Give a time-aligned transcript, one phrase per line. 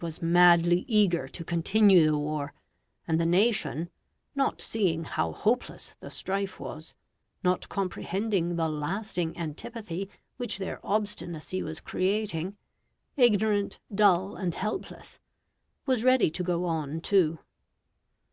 [0.00, 2.52] was madly eager to continue the war,
[3.08, 3.90] and the nation
[4.36, 6.94] not seeing how hopeless the strife was,
[7.42, 12.56] not comprehending the lasting antipathy which their obstinacy was creating
[13.16, 15.18] ignorant, dull and helpless
[15.84, 17.40] was ready to go on too.